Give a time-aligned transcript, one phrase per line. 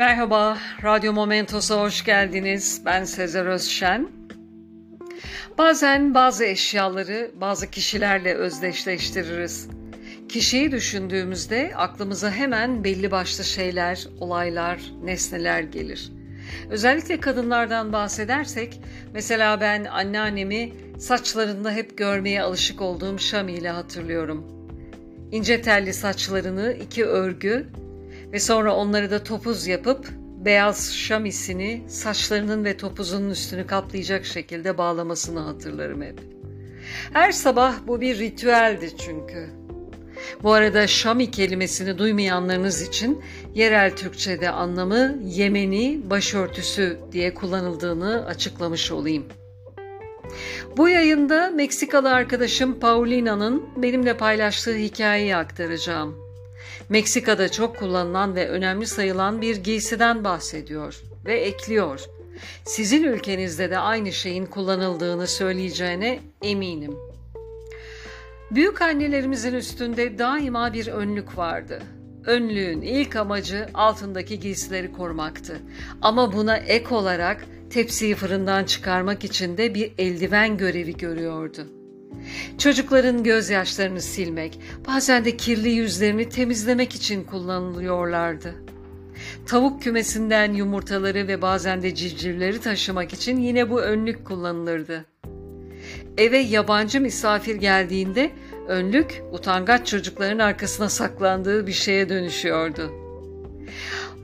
[0.00, 2.82] Merhaba, Radyo Momentos'a hoş geldiniz.
[2.84, 4.08] Ben Sezer Özşen.
[5.58, 9.68] Bazen bazı eşyaları bazı kişilerle özdeşleştiririz.
[10.28, 16.12] Kişiyi düşündüğümüzde aklımıza hemen belli başlı şeyler, olaylar, nesneler gelir.
[16.70, 18.80] Özellikle kadınlardan bahsedersek,
[19.14, 24.46] mesela ben anneannemi saçlarında hep görmeye alışık olduğum Şami ile hatırlıyorum.
[25.32, 27.66] İnce telli saçlarını iki örgü
[28.32, 30.08] ve sonra onları da topuz yapıp
[30.44, 36.20] beyaz şamisini saçlarının ve topuzunun üstünü kaplayacak şekilde bağlamasını hatırlarım hep.
[37.12, 39.50] Her sabah bu bir ritüeldi çünkü.
[40.42, 43.22] Bu arada şami kelimesini duymayanlarınız için
[43.54, 49.26] yerel Türkçe'de anlamı Yemeni başörtüsü diye kullanıldığını açıklamış olayım.
[50.76, 56.29] Bu yayında Meksikalı arkadaşım Paulina'nın benimle paylaştığı hikayeyi aktaracağım.
[56.90, 62.00] Meksika'da çok kullanılan ve önemli sayılan bir giysiden bahsediyor ve ekliyor.
[62.64, 66.94] Sizin ülkenizde de aynı şeyin kullanıldığını söyleyeceğine eminim.
[68.50, 71.82] Büyük annelerimizin üstünde daima bir önlük vardı.
[72.26, 75.60] Önlüğün ilk amacı altındaki giysileri korumaktı.
[76.02, 81.79] Ama buna ek olarak tepsiyi fırından çıkarmak için de bir eldiven görevi görüyordu.
[82.58, 88.54] Çocukların gözyaşlarını silmek, bazen de kirli yüzlerini temizlemek için kullanılıyorlardı.
[89.46, 95.04] Tavuk kümesinden yumurtaları ve bazen de civcivleri taşımak için yine bu önlük kullanılırdı.
[96.18, 98.30] Eve yabancı misafir geldiğinde
[98.68, 102.92] önlük utangaç çocukların arkasına saklandığı bir şeye dönüşüyordu.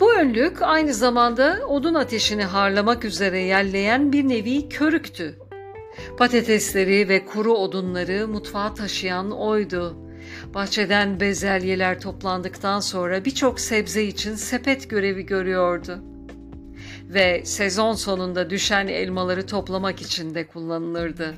[0.00, 5.38] Bu önlük aynı zamanda odun ateşini harlamak üzere yerleyen bir nevi körüktü.
[6.16, 9.96] Patatesleri ve kuru odunları mutfağa taşıyan oydu.
[10.54, 16.04] Bahçeden bezelyeler toplandıktan sonra birçok sebze için sepet görevi görüyordu.
[17.08, 21.34] Ve sezon sonunda düşen elmaları toplamak için de kullanılırdı.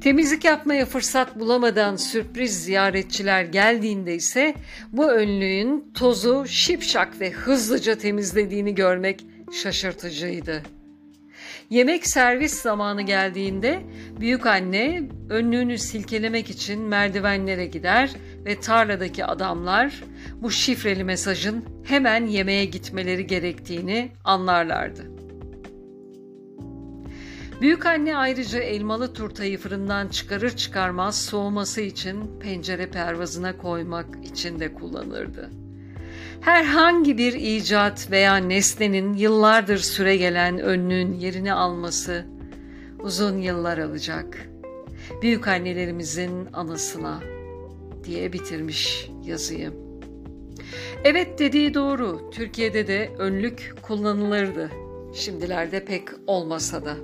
[0.00, 4.54] Temizlik yapmaya fırsat bulamadan sürpriz ziyaretçiler geldiğinde ise
[4.92, 9.26] bu önlüğün tozu şipşak ve hızlıca temizlediğini görmek
[9.62, 10.81] şaşırtıcıydı.''
[11.70, 13.82] Yemek servis zamanı geldiğinde
[14.20, 18.10] büyük anne önlüğünü silkelemek için merdivenlere gider
[18.46, 20.04] ve tarladaki adamlar
[20.34, 25.02] bu şifreli mesajın hemen yemeğe gitmeleri gerektiğini anlarlardı.
[27.60, 34.74] Büyük anne ayrıca elmalı turtayı fırından çıkarır çıkarmaz soğuması için pencere pervazına koymak için de
[34.74, 35.61] kullanırdı
[36.42, 42.26] herhangi bir icat veya nesnenin yıllardır süre gelen önlüğün yerini alması
[42.98, 44.48] uzun yıllar alacak.
[45.22, 47.20] Büyük annelerimizin anısına
[48.04, 49.72] diye bitirmiş yazıyı.
[51.04, 52.30] Evet dediği doğru.
[52.30, 54.70] Türkiye'de de önlük kullanılırdı.
[55.14, 56.96] Şimdilerde pek olmasa da.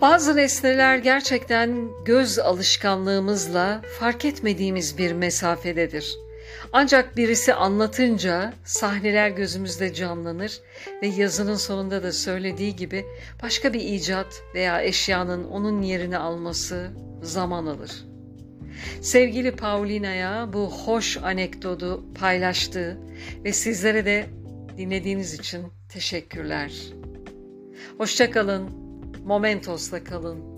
[0.00, 6.23] Bazı nesneler gerçekten göz alışkanlığımızla fark etmediğimiz bir mesafededir.
[6.72, 10.60] Ancak birisi anlatınca sahneler gözümüzde canlanır
[11.02, 13.04] ve yazının sonunda da söylediği gibi
[13.42, 16.90] başka bir icat veya eşyanın onun yerini alması
[17.22, 18.04] zaman alır.
[19.00, 22.98] Sevgili Paulina'ya bu hoş anekdotu paylaştığı
[23.44, 24.26] ve sizlere de
[24.78, 26.72] dinlediğiniz için teşekkürler.
[27.98, 28.70] Hoşçakalın,
[29.24, 30.53] Momentos'la kalın.